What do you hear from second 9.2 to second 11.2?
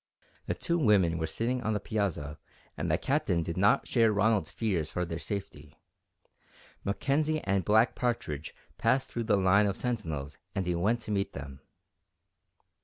the line of sentinels and he went to